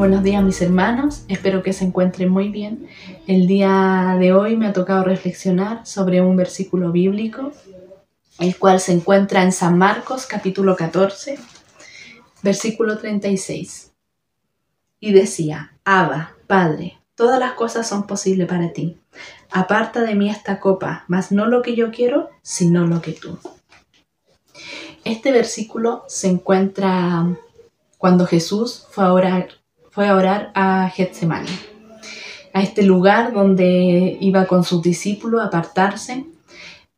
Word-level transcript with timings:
buenos 0.00 0.22
días 0.22 0.42
mis 0.42 0.62
hermanos, 0.62 1.24
espero 1.28 1.62
que 1.62 1.74
se 1.74 1.84
encuentren 1.84 2.30
muy 2.30 2.48
bien. 2.48 2.88
El 3.26 3.46
día 3.46 4.16
de 4.18 4.32
hoy 4.32 4.56
me 4.56 4.66
ha 4.66 4.72
tocado 4.72 5.04
reflexionar 5.04 5.84
sobre 5.86 6.22
un 6.22 6.36
versículo 6.36 6.90
bíblico, 6.90 7.52
el 8.38 8.56
cual 8.56 8.80
se 8.80 8.92
encuentra 8.92 9.42
en 9.42 9.52
San 9.52 9.76
Marcos 9.76 10.24
capítulo 10.24 10.74
14, 10.74 11.38
versículo 12.40 12.96
36. 12.96 13.92
Y 15.00 15.12
decía, 15.12 15.74
Abba, 15.84 16.32
Padre, 16.46 16.98
todas 17.14 17.38
las 17.38 17.52
cosas 17.52 17.86
son 17.86 18.06
posibles 18.06 18.48
para 18.48 18.72
ti. 18.72 18.96
Aparta 19.50 20.00
de 20.00 20.14
mí 20.14 20.30
esta 20.30 20.60
copa, 20.60 21.04
mas 21.08 21.30
no 21.30 21.44
lo 21.44 21.60
que 21.60 21.76
yo 21.76 21.90
quiero, 21.90 22.30
sino 22.40 22.86
lo 22.86 23.02
que 23.02 23.12
tú. 23.12 23.38
Este 25.04 25.30
versículo 25.30 26.04
se 26.08 26.28
encuentra 26.28 27.26
cuando 27.98 28.24
Jesús 28.24 28.86
fue 28.90 29.04
a 29.04 29.12
orar, 29.12 29.59
a, 30.06 30.16
orar 30.16 30.52
a 30.54 30.88
Getsemaní, 30.88 31.50
a 32.52 32.62
este 32.62 32.82
lugar 32.82 33.32
donde 33.32 34.16
iba 34.20 34.46
con 34.46 34.64
sus 34.64 34.82
discípulos 34.82 35.42
a 35.42 35.46
apartarse. 35.46 36.24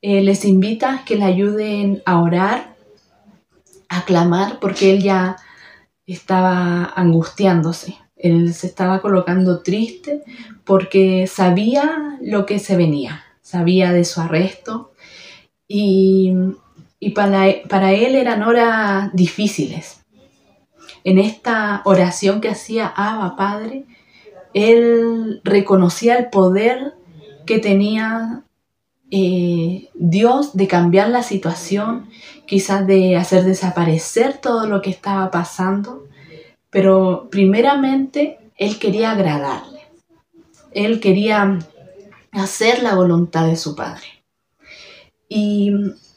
Eh, 0.00 0.22
les 0.22 0.44
invita 0.44 1.02
que 1.06 1.16
le 1.16 1.24
ayuden 1.24 2.02
a 2.04 2.20
orar, 2.20 2.74
a 3.88 4.04
clamar, 4.04 4.58
porque 4.60 4.92
él 4.92 5.02
ya 5.02 5.36
estaba 6.06 6.92
angustiándose. 6.96 7.96
Él 8.16 8.54
se 8.54 8.66
estaba 8.66 9.00
colocando 9.00 9.62
triste 9.62 10.22
porque 10.64 11.26
sabía 11.26 12.18
lo 12.20 12.46
que 12.46 12.58
se 12.58 12.76
venía, 12.76 13.24
sabía 13.42 13.92
de 13.92 14.04
su 14.04 14.20
arresto 14.20 14.92
y, 15.66 16.32
para, 17.14 17.46
para 17.68 17.92
él 17.92 18.14
eran 18.14 18.42
horas 18.42 19.10
difíciles 19.12 20.01
en 21.04 21.18
esta 21.18 21.82
oración 21.84 22.40
que 22.40 22.48
hacía 22.48 22.86
Abba 22.86 23.36
Padre, 23.36 23.84
él 24.54 25.40
reconocía 25.44 26.16
el 26.16 26.30
poder 26.30 26.94
que 27.46 27.58
tenía 27.58 28.44
eh, 29.10 29.90
Dios 29.94 30.56
de 30.56 30.68
cambiar 30.68 31.10
la 31.10 31.22
situación, 31.22 32.08
quizás 32.46 32.86
de 32.86 33.16
hacer 33.16 33.44
desaparecer 33.44 34.38
todo 34.38 34.66
lo 34.66 34.80
que 34.80 34.90
estaba 34.90 35.30
pasando, 35.30 36.06
pero 36.70 37.28
primeramente 37.30 38.38
él 38.56 38.78
quería 38.78 39.12
agradarle, 39.12 39.80
él 40.72 41.00
quería 41.00 41.58
hacer 42.32 42.82
la 42.82 42.94
voluntad 42.94 43.46
de 43.46 43.56
su 43.56 43.74
Padre. 43.74 44.06
Y 45.28 45.70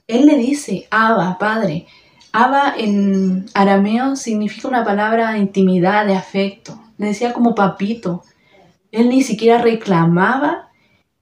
él 0.07 0.25
le 0.25 0.37
dice, 0.37 0.87
Abba, 0.89 1.37
Padre, 1.37 1.87
Abba 2.37 2.73
en 2.77 3.45
arameo 3.53 4.17
significa 4.17 4.67
una 4.67 4.83
palabra 4.83 5.31
de 5.31 5.37
intimidad, 5.37 6.05
de 6.05 6.15
afecto. 6.15 6.77
Le 6.97 7.07
decía 7.07 7.31
como 7.31 7.55
papito. 7.55 8.23
Él 8.91 9.07
ni 9.07 9.23
siquiera 9.23 9.61
reclamaba 9.61 10.69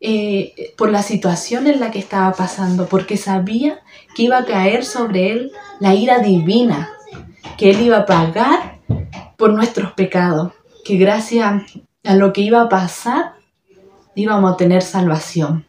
eh, 0.02 0.73
por 0.75 0.89
la 0.89 1.03
situación 1.03 1.67
en 1.67 1.80
la 1.80 1.92
que 1.92 2.00
estaba 2.00 2.33
pasando, 2.33 2.88
porque 2.88 3.17
sabía 3.17 3.80
que 4.16 4.23
iba 4.23 4.39
a 4.39 4.45
caer 4.45 4.83
sobre 4.86 5.31
él 5.31 5.52
la 5.80 5.94
ira 5.94 6.17
divina, 6.17 6.89
que 7.59 7.70
él 7.70 7.81
iba 7.81 7.98
a 7.98 8.05
pagar 8.08 8.80
por 9.38 9.53
nuestros 9.53 9.92
pecados, 9.92 10.53
que 10.83 10.98
gracias 10.98 11.61
a 12.03 12.16
lo 12.16 12.33
que 12.33 12.42
iba 12.42 12.59
a 12.59 12.70
pasar 12.70 13.33
íbamos 14.16 14.52
a 14.52 14.58
tener 14.58 14.81
salvación. 14.81 15.67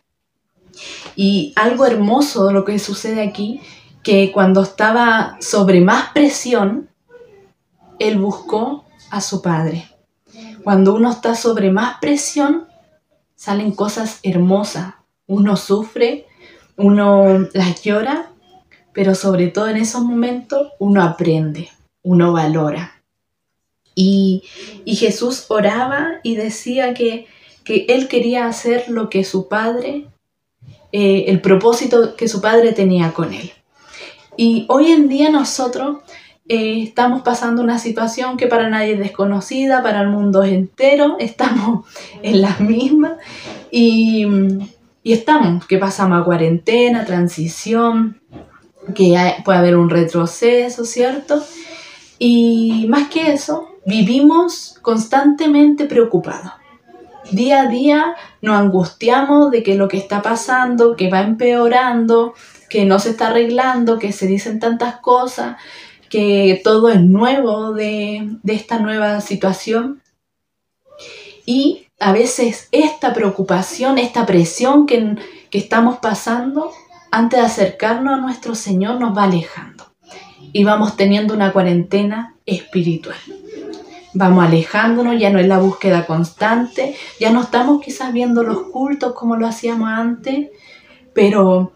Y 1.17 1.53
algo 1.55 1.85
hermoso 1.85 2.51
lo 2.51 2.65
que 2.65 2.79
sucede 2.79 3.21
aquí 3.21 3.61
que 4.05 4.31
cuando 4.31 4.63
estaba 4.63 5.37
sobre 5.41 5.81
más 5.81 6.11
presión, 6.13 6.91
él 7.99 8.19
buscó 8.19 8.85
a 9.11 9.21
su 9.21 9.43
padre. 9.43 9.89
Cuando 10.63 10.95
uno 10.95 11.11
está 11.11 11.35
sobre 11.35 11.71
más 11.71 11.99
presión, 12.01 12.69
salen 13.35 13.73
cosas 13.73 14.21
hermosas. 14.23 14.95
Uno 15.27 15.57
sufre, 15.57 16.27
uno 16.77 17.49
las 17.55 17.83
llora, 17.83 18.31
pero 18.93 19.15
sobre 19.15 19.49
todo 19.49 19.69
en 19.69 19.79
esos 19.79 20.03
momentos 20.03 20.69
uno 20.79 21.03
aprende, 21.03 21.71
uno 22.03 22.33
valora. 22.33 23.03
Y, 23.95 24.43
Jesús 24.87 25.47
oraba 25.49 26.21
y 26.23 26.37
decía 26.37 26.93
que, 26.93 27.27
él 27.67 28.09
quería 28.09 28.47
hacer 28.47 28.91
lo 28.91 29.09
que 29.09 29.25
su 29.25 29.49
padre, 29.49 30.09
eh, 30.93 31.25
el 31.29 31.41
propósito 31.41 32.15
que 32.17 32.29
su 32.29 32.43
padre 32.43 32.73
tenía 32.73 33.13
con 33.13 33.33
él. 33.33 33.51
Y 34.37 34.67
hoy 34.69 34.93
en 34.93 35.09
día 35.09 35.31
nosotros 35.31 35.99
eh, 36.49 36.83
estamos 36.83 37.23
pasando 37.23 37.63
una 37.63 37.79
situación 37.79 38.37
que 38.37 38.47
para 38.47 38.69
nadie 38.69 38.95
es 38.95 38.99
desconocida, 38.99 39.83
para 39.83 40.03
el 40.03 40.09
mundo 40.09 40.43
entero, 40.43 41.17
estamos 41.21 41.87
en 42.23 42.43
la 42.43 42.57
misma 42.59 43.17
y, 43.71 44.27
y 45.03 45.13
estamos, 45.13 45.67
que 45.67 45.79
pasamos 45.79 46.21
a 46.21 46.25
cuarentena, 46.25 47.05
transición, 47.05 48.21
que 48.95 49.37
puede 49.45 49.59
haber 49.59 49.77
un 49.77 49.89
retroceso, 49.89 50.85
¿cierto? 50.85 51.43
Y 52.19 52.87
más 52.89 53.09
que 53.09 53.33
eso, 53.33 53.69
vivimos 53.87 54.79
constantemente 54.83 55.87
preocupados. 55.87 56.53
Día 57.31 57.63
a 57.63 57.69
día 57.69 58.15
nos 58.43 58.57
angustiamos 58.57 59.51
de 59.51 59.63
que 59.63 59.77
lo 59.77 59.89
que 59.89 59.97
está 59.97 60.21
pasando, 60.21 60.95
que 60.95 61.09
va 61.09 61.23
empeorando, 61.23 62.35
que 62.75 62.85
no 62.85 62.99
se 62.99 63.11
está 63.11 63.29
arreglando, 63.29 64.01
que 64.01 64.11
se 64.11 64.27
dicen 64.27 64.59
tantas 64.59 64.97
cosas, 64.97 65.59
que 66.09 66.61
todo 66.65 66.89
es 66.89 67.01
nuevo 67.01 67.73
de, 67.73 68.37
esta 68.49 68.81
nueva 68.81 69.21
situación. 69.21 70.03
Y 71.47 71.87
a 72.01 72.11
veces 72.11 72.67
esta 72.73 73.15
preocupación, 73.15 73.97
esta 73.99 74.27
presión 74.27 74.87
que, 74.87 75.15
que 75.51 75.59
estamos 75.59 75.99
pasando, 75.99 76.73
antes 77.13 77.39
de 77.39 77.47
acercarnos 77.47 78.15
a 78.15 78.21
nuestro 78.21 78.57
Señor, 78.57 78.99
nos 78.99 79.17
va 79.17 79.23
alejando. 79.23 79.93
Y 80.53 80.65
vamos 80.65 80.97
teniendo 80.97 81.33
una 81.33 81.53
cuarentena 81.53 82.35
espiritual. 82.45 83.19
Vamos 84.15 84.45
alejándonos, 84.45 85.21
ya 85.21 85.31
no 85.31 85.39
es 85.39 85.47
la 85.47 85.59
búsqueda 85.59 86.07
constante, 86.07 86.97
ya 87.21 87.31
no 87.31 87.41
estamos 87.43 87.81
quizás 87.81 88.13
viendo 88.13 88.43
los 88.43 88.63
cultos 88.63 89.13
como 89.15 89.37
lo 89.37 89.47
hacíamos 89.47 89.89
antes, 89.91 90.49
pero 91.13 91.71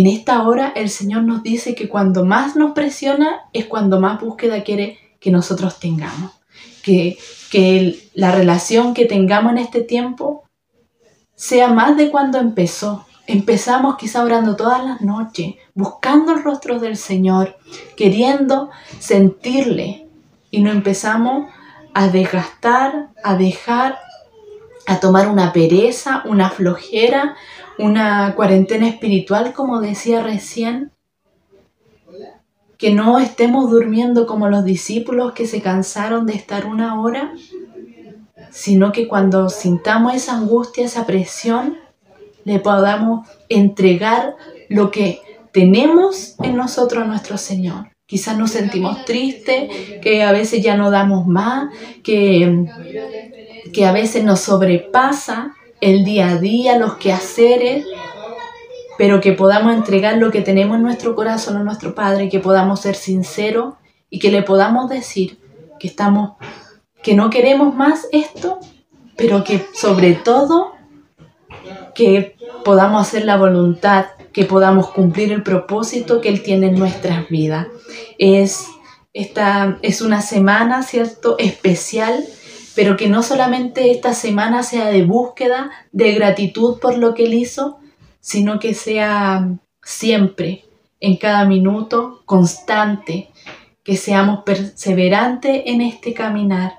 en 0.00 0.06
esta 0.08 0.42
hora 0.42 0.72
el 0.74 0.90
Señor 0.90 1.22
nos 1.22 1.44
dice 1.44 1.76
que 1.76 1.88
cuando 1.88 2.24
más 2.24 2.56
nos 2.56 2.72
presiona 2.72 3.42
es 3.52 3.66
cuando 3.66 4.00
más 4.00 4.20
búsqueda 4.20 4.64
quiere 4.64 4.98
que 5.20 5.30
nosotros 5.30 5.78
tengamos. 5.78 6.32
Que, 6.82 7.16
que 7.48 8.10
la 8.12 8.32
relación 8.32 8.92
que 8.92 9.06
tengamos 9.06 9.52
en 9.52 9.58
este 9.58 9.82
tiempo 9.82 10.42
sea 11.36 11.68
más 11.68 11.96
de 11.96 12.10
cuando 12.10 12.38
empezó. 12.38 13.06
Empezamos 13.28 13.96
quizá 13.96 14.24
orando 14.24 14.56
todas 14.56 14.84
las 14.84 15.00
noches, 15.00 15.54
buscando 15.74 16.32
el 16.32 16.42
rostro 16.42 16.80
del 16.80 16.96
Señor, 16.96 17.56
queriendo 17.96 18.70
sentirle. 18.98 20.08
Y 20.50 20.60
no 20.60 20.72
empezamos 20.72 21.46
a 21.94 22.08
desgastar, 22.08 23.10
a 23.22 23.36
dejar, 23.36 23.96
a 24.86 25.00
tomar 25.00 25.28
una 25.28 25.52
pereza, 25.52 26.22
una 26.26 26.50
flojera, 26.50 27.36
una 27.78 28.34
cuarentena 28.34 28.88
espiritual, 28.88 29.52
como 29.52 29.80
decía 29.80 30.22
recién, 30.22 30.92
que 32.78 32.92
no 32.92 33.18
estemos 33.18 33.70
durmiendo 33.70 34.26
como 34.26 34.48
los 34.48 34.64
discípulos 34.64 35.32
que 35.32 35.46
se 35.46 35.62
cansaron 35.62 36.26
de 36.26 36.34
estar 36.34 36.66
una 36.66 37.00
hora, 37.00 37.32
sino 38.50 38.92
que 38.92 39.08
cuando 39.08 39.48
sintamos 39.48 40.14
esa 40.14 40.36
angustia, 40.36 40.84
esa 40.84 41.06
presión, 41.06 41.78
le 42.44 42.58
podamos 42.58 43.26
entregar 43.48 44.36
lo 44.68 44.90
que 44.90 45.20
tenemos 45.52 46.36
en 46.42 46.56
nosotros 46.56 47.04
a 47.04 47.06
nuestro 47.06 47.38
Señor. 47.38 47.88
Quizás 48.06 48.36
nos 48.36 48.50
sentimos 48.50 49.04
tristes, 49.06 49.98
que 50.02 50.22
a 50.22 50.30
veces 50.32 50.62
ya 50.62 50.76
no 50.76 50.90
damos 50.90 51.26
más, 51.26 51.72
que, 52.02 52.66
que 53.74 53.84
a 53.84 53.92
veces 53.92 54.24
nos 54.24 54.40
sobrepasa, 54.40 55.54
el 55.80 56.04
día 56.04 56.30
a 56.30 56.38
día, 56.38 56.78
los 56.78 56.94
quehaceres, 56.94 57.84
pero 58.96 59.20
que 59.20 59.32
podamos 59.32 59.74
entregar 59.74 60.16
lo 60.16 60.30
que 60.30 60.40
tenemos 60.40 60.76
en 60.76 60.82
nuestro 60.82 61.14
corazón 61.14 61.56
a 61.58 61.64
nuestro 61.64 61.94
Padre, 61.94 62.30
que 62.30 62.40
podamos 62.40 62.80
ser 62.80 62.94
sinceros 62.94 63.74
y 64.08 64.18
que 64.18 64.30
le 64.30 64.42
podamos 64.42 64.88
decir 64.88 65.38
que 65.78 65.88
estamos, 65.88 66.36
que 67.02 67.14
no 67.14 67.28
queremos 67.28 67.74
más 67.74 68.08
esto, 68.12 68.60
pero 69.16 69.44
que 69.44 69.66
sobre 69.74 70.14
todo 70.14 70.72
que 71.94 72.36
podamos 72.64 73.02
hacer 73.02 73.24
la 73.24 73.36
voluntad, 73.36 74.06
que 74.32 74.44
podamos 74.44 74.90
cumplir 74.90 75.32
el 75.32 75.42
propósito 75.42 76.20
que 76.20 76.28
Él 76.28 76.42
tiene 76.42 76.68
en 76.68 76.78
nuestras 76.78 77.28
vidas. 77.28 77.66
Es, 78.18 78.68
esta, 79.12 79.78
es 79.82 80.00
una 80.00 80.22
semana, 80.22 80.82
¿cierto?, 80.82 81.36
especial 81.38 82.24
pero 82.74 82.96
que 82.96 83.08
no 83.08 83.22
solamente 83.22 83.90
esta 83.90 84.14
semana 84.14 84.62
sea 84.62 84.86
de 84.86 85.04
búsqueda, 85.04 85.70
de 85.92 86.12
gratitud 86.12 86.78
por 86.80 86.98
lo 86.98 87.14
que 87.14 87.24
Él 87.24 87.34
hizo, 87.34 87.78
sino 88.20 88.58
que 88.58 88.74
sea 88.74 89.48
siempre, 89.82 90.64
en 91.00 91.16
cada 91.16 91.44
minuto, 91.44 92.22
constante, 92.24 93.30
que 93.82 93.96
seamos 93.96 94.42
perseverantes 94.44 95.62
en 95.66 95.82
este 95.82 96.14
caminar, 96.14 96.78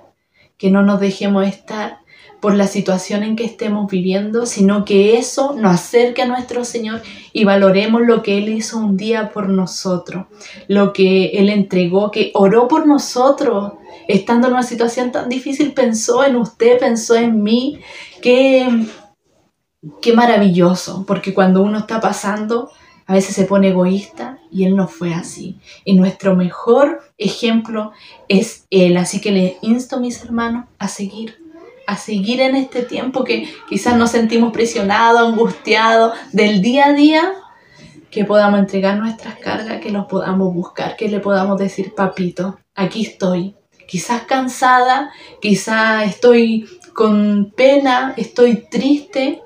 que 0.57 0.71
no 0.71 0.81
nos 0.81 0.99
dejemos 0.99 1.47
estar 1.47 1.99
por 2.45 2.53
la 2.53 2.67
situación 2.67 3.23
en 3.23 3.35
que 3.35 3.43
estemos 3.43 3.89
viviendo, 3.89 4.45
sino 4.45 4.85
que 4.85 5.17
eso 5.17 5.55
nos 5.55 5.73
acerque 5.73 6.21
a 6.21 6.27
nuestro 6.27 6.63
Señor 6.63 7.01
y 7.33 7.43
valoremos 7.43 8.03
lo 8.03 8.21
que 8.21 8.37
Él 8.37 8.49
hizo 8.49 8.77
un 8.77 8.97
día 8.97 9.31
por 9.31 9.49
nosotros, 9.49 10.27
lo 10.67 10.93
que 10.93 11.39
Él 11.39 11.49
entregó, 11.49 12.11
que 12.11 12.29
oró 12.35 12.67
por 12.67 12.85
nosotros, 12.85 13.73
estando 14.07 14.45
en 14.45 14.53
una 14.53 14.61
situación 14.61 15.11
tan 15.11 15.27
difícil, 15.27 15.73
pensó 15.73 16.23
en 16.23 16.35
usted, 16.35 16.77
pensó 16.77 17.15
en 17.15 17.41
mí, 17.41 17.79
qué, 18.21 18.85
qué 19.99 20.13
maravilloso, 20.13 21.03
porque 21.07 21.33
cuando 21.33 21.63
uno 21.63 21.79
está 21.79 21.99
pasando, 21.99 22.69
a 23.07 23.13
veces 23.13 23.35
se 23.35 23.45
pone 23.45 23.69
egoísta 23.69 24.37
y 24.51 24.65
Él 24.65 24.75
no 24.75 24.87
fue 24.87 25.15
así. 25.15 25.57
Y 25.83 25.95
nuestro 25.95 26.35
mejor 26.35 27.01
ejemplo 27.17 27.91
es 28.27 28.67
Él. 28.69 28.97
Así 28.97 29.19
que 29.19 29.31
le 29.31 29.57
insto, 29.63 29.99
mis 29.99 30.23
hermanos, 30.23 30.65
a 30.77 30.87
seguir, 30.87 31.43
a 31.87 31.97
seguir 31.97 32.41
en 32.41 32.55
este 32.55 32.83
tiempo 32.83 33.23
que 33.23 33.47
quizás 33.69 33.97
nos 33.97 34.11
sentimos 34.11 34.51
presionados, 34.51 35.29
angustiados 35.29 36.17
del 36.31 36.61
día 36.61 36.87
a 36.87 36.93
día, 36.93 37.33
que 38.09 38.25
podamos 38.25 38.59
entregar 38.59 38.97
nuestras 38.97 39.37
cargas, 39.39 39.81
que 39.81 39.91
los 39.91 40.05
podamos 40.05 40.53
buscar, 40.53 40.95
que 40.95 41.09
le 41.09 41.19
podamos 41.19 41.57
decir, 41.59 41.93
papito, 41.93 42.57
aquí 42.73 43.03
estoy. 43.03 43.55
Quizás 43.87 44.23
cansada, 44.23 45.11
quizás 45.41 46.07
estoy 46.07 46.67
con 46.93 47.51
pena, 47.55 48.13
estoy 48.17 48.67
triste, 48.69 49.43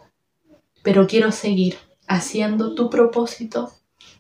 pero 0.84 1.08
quiero 1.08 1.32
seguir 1.32 1.78
haciendo 2.08 2.76
tu 2.76 2.90
propósito, 2.90 3.72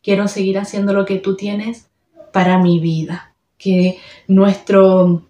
quiero 0.04 0.27
seguir 0.27 0.57
haciendo 0.57 0.94
lo 0.94 1.06
que 1.06 1.18
tú 1.18 1.36
tienes 1.36 1.89
para 2.33 2.60
mi 2.60 2.80
vida. 2.80 3.36
Que 3.57 4.00
nuestro 4.27 5.28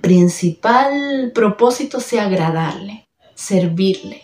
principal 0.00 1.32
propósito 1.34 2.00
sea 2.00 2.26
agradarle, 2.26 3.08
servirle, 3.34 4.22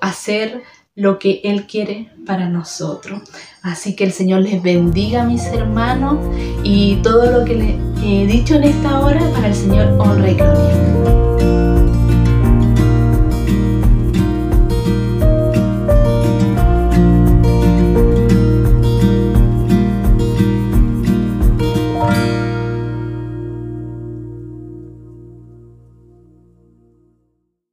hacer 0.00 0.62
lo 0.94 1.18
que 1.18 1.40
Él 1.44 1.66
quiere 1.66 2.10
para 2.26 2.48
nosotros. 2.48 3.22
Así 3.62 3.96
que 3.96 4.04
el 4.04 4.12
Señor 4.12 4.42
les 4.42 4.62
bendiga, 4.62 5.24
mis 5.24 5.44
hermanos, 5.46 6.18
y 6.62 6.96
todo 6.96 7.38
lo 7.38 7.44
que 7.44 7.54
les 7.54 8.04
he 8.04 8.26
dicho 8.26 8.56
en 8.56 8.64
esta 8.64 9.00
hora 9.00 9.20
para 9.32 9.48
el 9.48 9.54
Señor 9.54 9.96
honra 9.98 10.30
y 10.30 10.34
gloria. 10.34 11.01